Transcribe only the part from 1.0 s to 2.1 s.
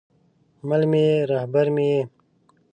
یې، رهبر مې یې